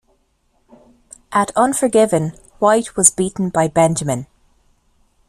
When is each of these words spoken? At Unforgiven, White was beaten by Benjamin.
At 1.31 1.51
Unforgiven, 1.55 2.29
White 2.57 2.95
was 2.95 3.11
beaten 3.11 3.49
by 3.49 3.67
Benjamin. 3.67 4.25